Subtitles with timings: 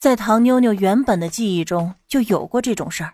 [0.00, 3.12] 在唐妞妞原本的记忆中就有过这种事儿。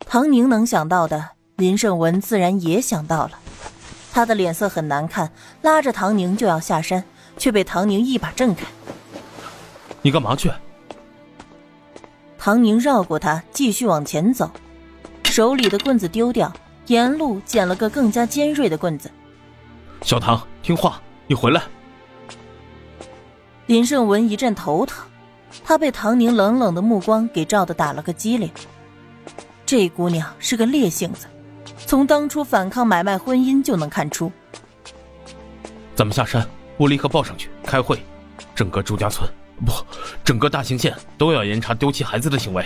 [0.00, 3.30] 唐宁能想到的，林胜文自然也想到了。
[4.12, 5.32] 他的脸色很难看，
[5.62, 7.02] 拉着唐宁就要下山，
[7.38, 8.66] 却被唐宁一把挣开。
[10.02, 10.52] 你干嘛去？
[12.36, 14.50] 唐宁绕过他，继续往前走，
[15.24, 16.52] 手里的棍子丢掉，
[16.88, 19.10] 沿路捡了个更加尖锐的棍子。
[20.02, 21.62] 小唐，听话，你回来。
[23.64, 25.02] 林胜文一阵头疼。
[25.62, 28.50] 他被唐宁冷冷的目光给照的打了个激灵。
[29.66, 31.26] 这姑娘是个烈性子，
[31.86, 34.32] 从当初反抗买卖婚姻就能看出。
[35.94, 38.02] 咱们下山，我立刻报上去开会。
[38.54, 39.28] 整个朱家村，
[39.64, 39.72] 不，
[40.24, 42.64] 整个大兴县都要严查丢弃孩子的行为。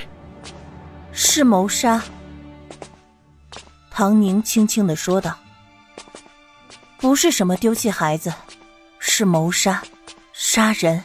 [1.12, 2.02] 是谋杀。
[3.90, 5.36] 唐宁轻轻的说道
[6.98, 8.32] ：“不是什么丢弃孩子，
[8.98, 9.82] 是谋杀，
[10.32, 11.02] 杀人。”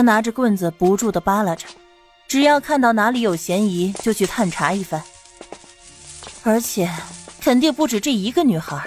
[0.00, 1.66] 他拿着棍子不住的扒拉着，
[2.26, 5.02] 只要看到哪里有嫌疑，就去探查一番。
[6.42, 6.90] 而且，
[7.38, 8.82] 肯定不止这一个女孩。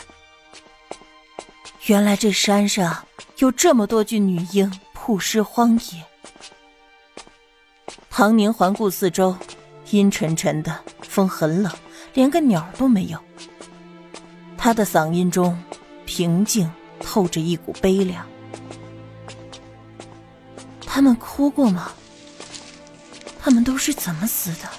[1.85, 3.05] 原来这山上
[3.37, 6.03] 有这么多具女婴曝尸荒野。
[8.09, 9.37] 唐宁环顾四周，
[9.91, 11.71] 阴沉沉的，风很冷，
[12.15, 13.19] 连个鸟都没有。
[14.57, 15.55] 他的嗓音中，
[16.05, 16.67] 平静
[16.99, 18.25] 透着一股悲凉。
[20.95, 21.91] 他们哭过吗？
[23.41, 24.69] 他们都是怎么死的？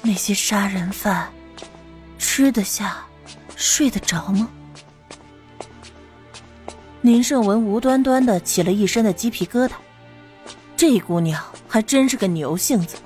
[0.00, 1.30] 那些杀人犯
[2.18, 3.04] 吃得下、
[3.54, 4.48] 睡得着吗？
[7.02, 9.72] 林胜文无端端的起了一身的鸡皮疙瘩。
[10.74, 12.96] 这姑娘还真是个牛性子，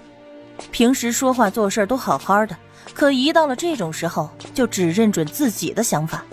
[0.70, 2.56] 平时说话做事都好好的，
[2.94, 6.24] 可一到了这种时候，就只认准自己的想法。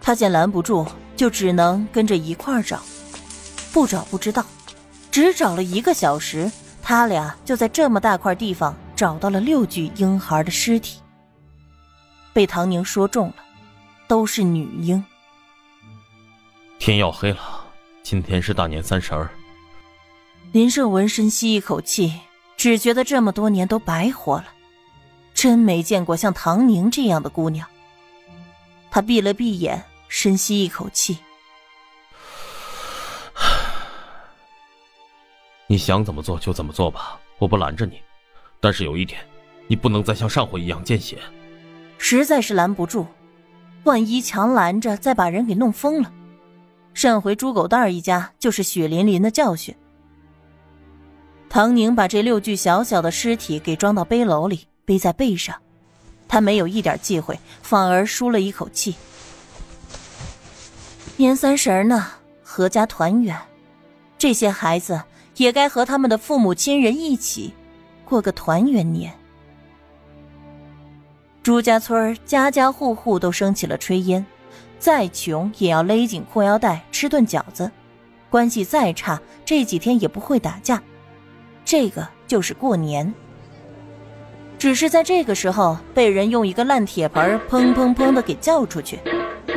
[0.00, 2.82] 他见拦不住，就只能跟着一块儿找。
[3.72, 4.44] 不找不知道，
[5.10, 6.50] 只找了一个小时，
[6.82, 11.00] 他俩就在这么大块地方找到了六具婴孩的尸体。
[12.32, 13.36] 被唐宁说中了，
[14.06, 15.04] 都是女婴。
[16.78, 17.64] 天要黑了，
[18.02, 19.30] 今天是大年三十儿。
[20.52, 22.20] 林胜文深吸一口气，
[22.56, 24.46] 只觉得这么多年都白活了，
[25.34, 27.66] 真没见过像唐宁这样的姑娘。
[28.90, 31.18] 他闭了闭眼，深吸一口气。
[35.70, 38.00] 你想怎么做就怎么做吧，我不拦着你。
[38.58, 39.20] 但是有一点，
[39.68, 41.16] 你不能再像上回一样见血。
[41.96, 43.06] 实在是拦不住，
[43.84, 46.12] 万一强拦着，再把人给弄疯了。
[46.92, 49.72] 上回猪狗蛋一家就是血淋淋的教训。
[51.48, 55.54] 唐宁把这六具小小的尸体给装到背篓里，背在背上。
[56.26, 58.96] 他没有一点忌讳，反而舒了一口气。
[61.16, 62.08] 年三十呢，
[62.44, 63.40] 阖家团圆，
[64.18, 65.00] 这些孩子。
[65.40, 67.54] 也该和他们的父母亲人一起
[68.04, 69.10] 过个团圆年。
[71.42, 74.26] 朱家村家家户户都升起了炊烟，
[74.78, 77.70] 再穷也要勒紧裤腰带吃顿饺子，
[78.28, 80.82] 关系再差这几天也不会打架，
[81.64, 83.10] 这个就是过年。
[84.58, 88.98] 只是在这个时候被人用一个烂铁盆砰砰砰的给叫出去，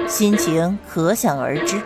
[0.08, 1.82] 心情可想而知。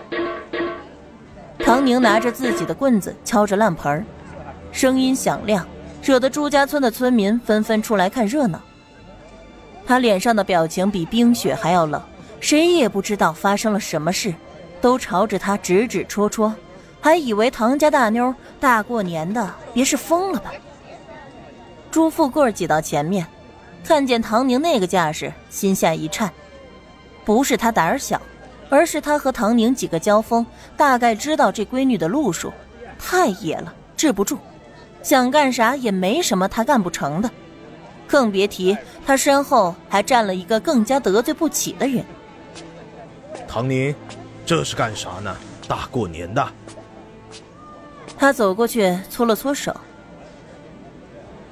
[1.68, 4.06] 唐宁拿着自己的棍子敲着烂盆
[4.72, 5.68] 声音响亮，
[6.02, 8.58] 惹得朱家村的村民纷纷出来看热闹。
[9.86, 12.02] 他脸上的表情比冰雪还要冷，
[12.40, 14.34] 谁也不知道发生了什么事，
[14.80, 16.56] 都朝着他指指戳戳，
[17.02, 20.54] 还以为唐家大妞大过年的，别是疯了吧？
[21.92, 23.28] 朱富贵挤到前面，
[23.84, 26.32] 看见唐宁那个架势，心下一颤，
[27.26, 28.22] 不是他胆儿小。
[28.70, 30.46] 而是他和唐宁几个交锋，
[30.76, 32.52] 大概知道这闺女的路数，
[33.00, 34.38] 太野了，治不住，
[35.02, 37.30] 想干啥也没什么他干不成的，
[38.08, 42.06] 更别提他身后还站了一个更加得罪不起的人。
[43.48, 43.96] 唐宁，
[44.46, 45.36] 这是干啥呢？
[45.68, 46.46] 大过年的。
[48.18, 49.76] 他走过去搓了搓手。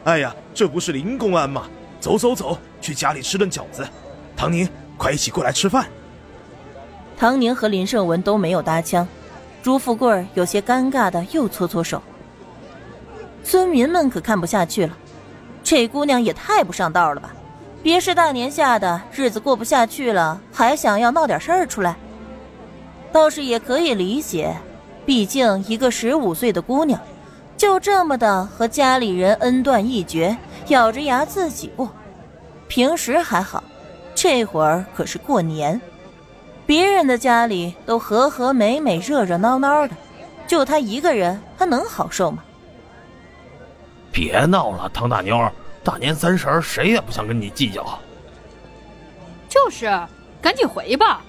[0.03, 1.67] 哎呀，这不是林公安吗？
[1.99, 3.87] 走走走，去家里吃顿饺子。
[4.35, 4.67] 唐宁，
[4.97, 5.87] 快一起过来吃饭。
[7.17, 9.07] 唐宁和林胜文都没有搭腔，
[9.63, 12.01] 朱富贵有些尴尬的又搓搓手。
[13.43, 14.97] 村民们可看不下去了，
[15.63, 17.33] 这姑娘也太不上道了吧！
[17.81, 21.95] 别是大年下的日子过不下去了，还想要闹点事儿出来？
[23.11, 24.55] 倒是也可以理解，
[25.05, 26.99] 毕竟一个十五岁的姑娘，
[27.55, 30.35] 就这么的和家里人恩断义绝，
[30.67, 31.89] 咬着牙自己过。
[32.67, 33.63] 平时还好，
[34.15, 35.79] 这会儿可是过年。
[36.65, 39.95] 别人的家里都和和美美、热热闹闹的，
[40.47, 42.43] 就他一个人，他能好受吗？
[44.11, 45.51] 别闹了，唐大妞，
[45.83, 47.99] 大年三十谁也不想跟你计较。
[49.47, 49.85] 就是，
[50.41, 51.21] 赶紧回吧。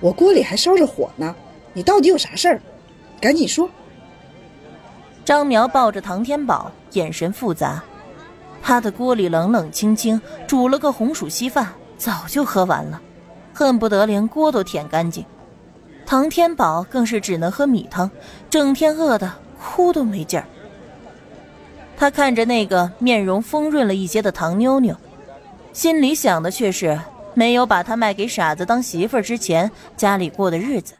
[0.00, 1.34] 我锅里还烧着火呢，
[1.72, 2.60] 你到底有啥事儿？
[3.20, 3.68] 赶紧说。
[5.24, 7.82] 张苗抱着唐天宝，眼神复杂。
[8.62, 13.00] 他的锅里冷冷清清，煮了个红薯稀饭，早就喝完了，
[13.56, 15.24] 恨不得连锅都舔干净。
[16.04, 18.10] 唐天宝更是只能喝米汤，
[18.50, 20.46] 整天饿得哭都没劲儿。
[21.96, 24.94] 他看着那个面容丰润了一些的唐妞妞，
[25.72, 27.00] 心里想的却是
[27.32, 30.92] 没有把她卖给傻子当媳妇儿之前家里过的日子。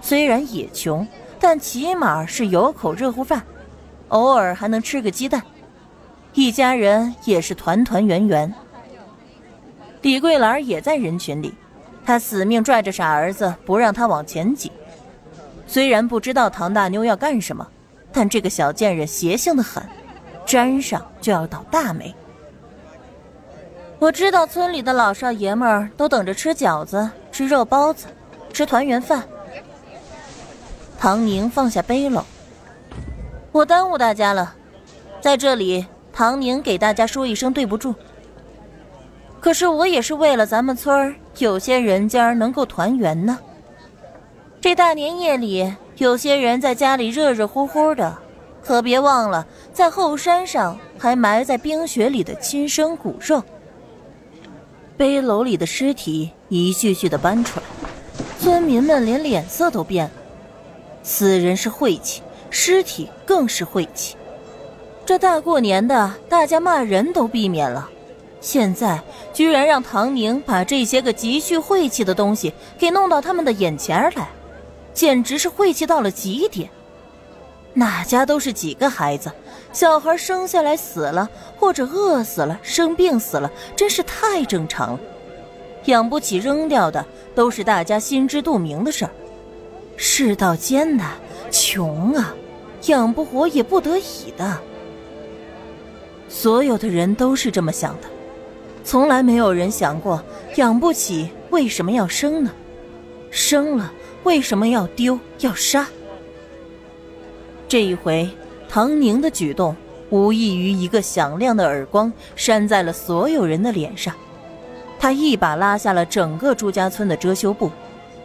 [0.00, 1.06] 虽然也穷，
[1.38, 3.42] 但起码是有口热乎饭，
[4.08, 5.42] 偶尔还能吃个鸡蛋，
[6.32, 8.50] 一家人也是团团圆圆。
[10.00, 11.52] 李桂兰也在人群里，
[12.06, 14.72] 他死命拽着傻儿子不让他往前挤。
[15.66, 17.66] 虽然不知道唐大妞要干什么，
[18.12, 19.82] 但这个小贱人邪性的很。
[20.46, 22.14] 沾上就要倒大霉。
[23.98, 28.06] 我知道村里的老少爷们儿都等着吃饺子、吃肉包子、
[28.52, 29.24] 吃团圆饭。
[31.00, 32.22] 唐宁放下背篓，
[33.50, 34.54] 我耽误大家了，
[35.20, 37.92] 在这里，唐宁给大家说一声对不住。
[39.40, 43.38] 可是我也是为了咱们村儿有些人家能够团圆呢。
[44.60, 48.16] 这大年夜里，有些人在家里热热乎乎的。
[48.62, 53.42] 可别忘了，在后山上还埋在冰雪里的亲生骨肉。
[54.96, 57.66] 背篓里的尸体一具具的搬出来，
[58.40, 60.10] 村民们连脸色都变了。
[61.04, 64.16] 死人是晦气，尸体更是晦气。
[65.04, 67.88] 这大过年的，大家骂人都避免了，
[68.46, 69.02] 现在
[69.34, 74.28] 居然让唐宁把这些个极具晦气的东西给弄到他们的眼前来，
[74.94, 76.70] 简直是晦气到了极点。
[77.74, 79.32] 哪家都是几个孩子，
[79.72, 81.28] 小孩生下来死了，
[81.58, 85.00] 或者饿死了、生病死了，真是太正常了。
[85.86, 87.04] 养不起扔掉的，
[87.34, 89.10] 都是大家心知肚明的事儿。
[89.96, 91.14] 世道艰难，
[91.50, 92.32] 穷啊，
[92.84, 94.56] 养不活也不得已的。
[96.28, 98.08] 所有的人都是这么想的，
[98.86, 100.22] 从来没有人想过
[100.54, 102.52] 养不起为什么要生呢？
[103.32, 103.92] 生了
[104.22, 105.84] 为什么要丢要杀？
[107.66, 108.30] 这一回，
[108.68, 109.74] 唐宁的举动
[110.08, 114.14] 无异于一个响亮的耳光，扇在了所有人的脸上。
[115.00, 117.68] 他一把拉下了整个朱家村的遮羞布，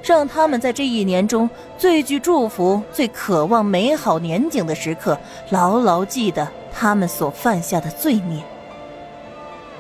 [0.04, 5.18] 让他们在这一年中最具祝福、最渴望美好年景的时刻，
[5.50, 8.44] 牢牢记得他们所犯下的罪孽。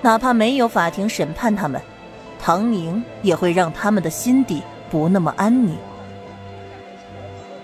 [0.01, 1.81] 哪怕没有法庭审判他们，
[2.39, 5.77] 唐宁也会让他们的心底不那么安宁。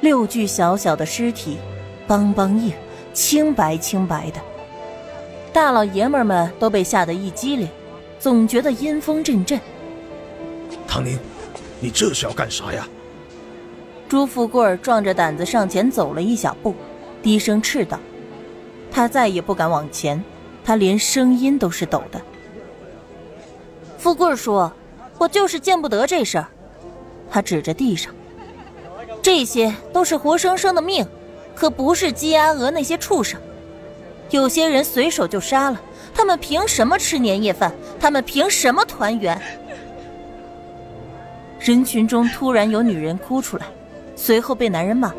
[0.01, 1.57] 六具小小的尸体。
[2.07, 2.72] 梆梆硬，
[3.12, 4.39] 清白清白的，
[5.51, 7.68] 大老爷们们都被吓得一激灵，
[8.18, 9.60] 总觉得阴风阵阵。
[10.88, 11.19] 唐宁，
[11.81, 12.88] 你这是要干啥呀？
[14.07, 16.74] 朱富贵壮着胆子上前走了一小步，
[17.22, 18.00] 低声斥道
[18.89, 20.24] ：“他再也不敢往前，
[20.63, 22.22] 他连声音都是抖的。”
[23.98, 24.72] 富贵说
[25.18, 26.48] ：“我就是见不得这事儿。”
[27.30, 28.14] 他指着地上，
[29.22, 31.06] 这些都是活生生的命。
[31.56, 33.42] 可不是鸡鸭鹅那些畜生，
[34.30, 35.82] 有些人随手就杀了，
[36.13, 37.74] 他们凭什么吃年夜饭？
[38.00, 39.42] 他们凭什么团圆？
[41.60, 43.66] 人群中突然有女人哭出来，
[44.16, 45.12] 随后被男人骂，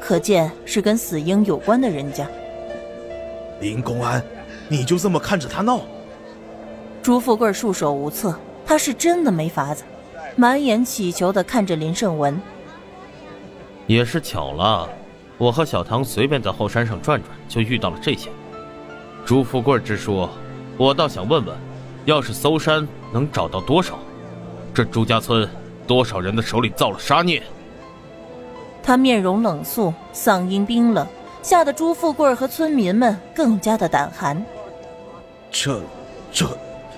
[0.00, 2.26] 可见是跟死婴有关的人家。
[3.60, 4.20] 林公安，
[4.68, 5.80] 你就这么看着他闹？
[7.04, 8.34] 朱富贵束手无策，
[8.64, 9.84] 他是真的没法子，
[10.36, 12.40] 满眼乞求的看着林胜文。
[13.86, 14.88] 也是巧了。
[15.36, 18.30] 我和小唐随便在后山上转转，就遇到了这些。
[19.22, 20.30] 朱富贵之说，
[20.78, 21.54] 我倒想问问，
[22.06, 23.98] 要是搜山能找到多少？
[24.72, 25.46] 这朱家村
[25.86, 27.42] 多少人的手里造了杀孽？
[28.82, 31.06] 他面容冷肃，嗓音冰冷，
[31.42, 34.42] 吓得朱富贵和村民们更加的胆寒。
[35.50, 35.82] 这、
[36.32, 36.46] 这、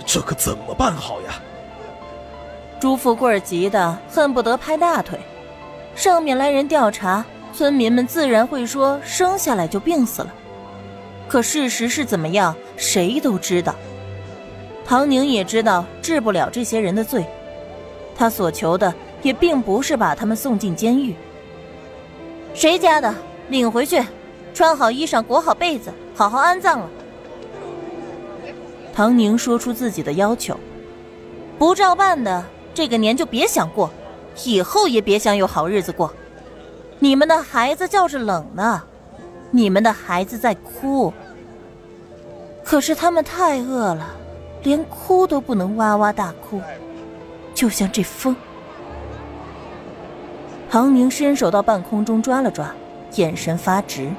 [0.05, 1.41] 这可怎么办好呀？
[2.79, 5.19] 朱富贵急得恨不得拍大腿。
[5.95, 7.25] 上面来人调查。
[7.55, 10.31] 村民们自然会说生下来就病死了，
[11.27, 13.75] 可事实是怎么样，谁都知道。
[14.85, 17.25] 唐宁也知道治不了这些人的罪，
[18.15, 21.17] 他所求的也并不是把他们送进监狱。
[22.53, 23.15] 谁家的
[23.49, 24.05] 领回去，
[24.53, 26.91] 穿好衣裳，裹好被子，好好安葬了。
[28.97, 30.59] 唐宁说出自己的要求，
[31.59, 33.91] 不照办的，这个年就别想过，
[34.43, 36.11] 以后也别想有好日子过。
[36.99, 38.83] 你们的孩子叫着冷呢，
[39.51, 41.13] 你们的孩子在哭。
[42.65, 44.15] 可是他们太饿了，
[44.63, 46.63] 连哭都不能哇哇大哭，
[47.55, 48.35] 就像这风。
[50.71, 52.75] 唐宁伸手到半空中抓了抓，
[53.17, 54.11] 眼神发直。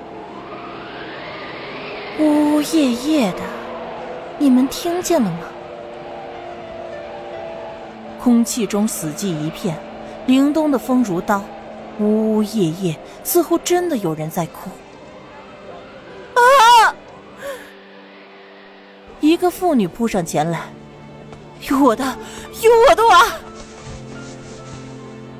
[2.19, 3.41] 呜呜咽咽的，
[4.39, 5.39] 你们听见了吗？
[8.19, 9.77] 空气中死寂一片，
[10.27, 11.41] 凛冬的风如刀，
[11.99, 14.69] 呜呜咽咽，似乎真的有人在哭。
[16.33, 16.93] 啊！
[19.21, 20.61] 一个妇女扑上前来，
[21.69, 22.03] 有我的，
[22.61, 23.25] 有我的娃。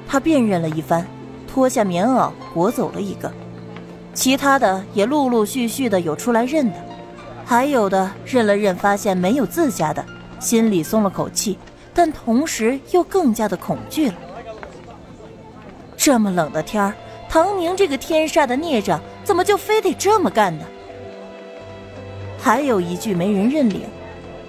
[0.07, 1.05] 他辨认了一番，
[1.47, 3.31] 脱下棉袄裹走了一个，
[4.13, 6.75] 其他的也陆陆续续的有出来认的，
[7.49, 10.05] 还有的认了认，发现没有自家的，
[10.37, 11.57] 心里松了口气。
[11.93, 14.15] 但同时又更加的恐惧了。
[15.95, 16.93] 这么冷的天儿，
[17.29, 20.65] 唐宁这个天煞的孽障，怎么就非得这么干呢？
[22.37, 23.83] 还有一句没人认领，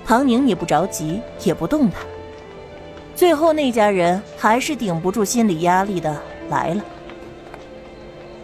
[0.04, 2.02] 唐宁也不着急，也不动弹。
[3.14, 6.84] 最后那家人还是顶不住心理压力的来了。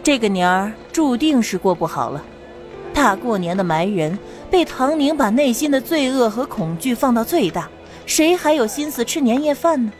[0.01, 2.23] 这个年儿注定是过不好了。
[2.91, 4.17] 大过年的埋人，
[4.49, 7.69] 被唐宁把内心的罪恶和恐惧放到最大。
[8.05, 9.91] 谁还有心思吃年夜饭呢？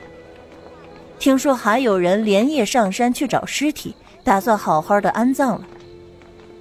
[1.18, 5.62] 听说还有人连夜上山去找尸体，打算好好的安葬了。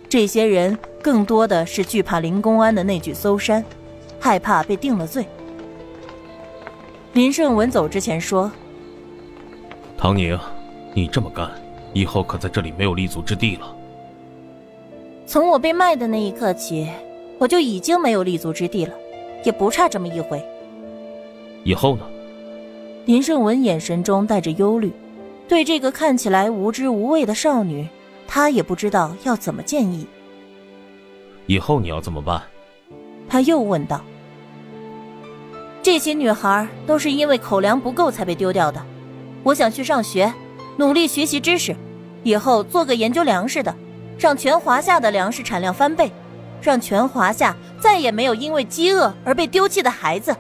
[0.09, 3.63] 这些人更多的是惧怕林公安的那句搜山，
[4.19, 5.27] 害怕被定了罪。
[7.13, 8.51] 林胜文走之前说
[9.99, 10.39] ：“唐宁，
[10.95, 11.51] 你这么干，
[11.93, 13.77] 以后可在这里没有立足之地了。”
[15.27, 16.89] 从我被卖的那一刻起，
[17.45, 18.95] 我就已经没有立足之地了，
[19.45, 20.43] 也不差这么一回。
[21.63, 22.03] 以后呢？
[23.05, 24.91] 林胜文眼神中带着忧虑，
[25.47, 27.87] 对这个看起来无知无畏的少女，
[28.27, 30.07] 他也不知道要怎么建议。
[31.45, 32.41] 以后你要怎么办？
[33.29, 34.01] 他又问道。
[35.83, 38.83] 这些女孩都是因为口粮不够才被丢掉的，
[39.43, 40.33] 我想去上学，
[40.79, 41.77] 努力学习知识，
[42.23, 43.77] 以后做个研究粮食的，
[44.19, 46.11] 让全华夏的粮食产量翻倍，
[46.65, 50.35] 让全华夏再也没有因为饥饿而被丢弃的孩子。